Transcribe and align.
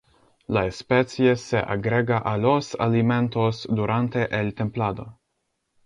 La 0.55 0.61
especie 0.65 1.35
se 1.35 1.59
agrega 1.59 2.17
a 2.17 2.35
los 2.39 2.73
alimentos 2.79 3.67
durante 3.69 4.27
el 4.35 4.55
templado. 4.55 5.19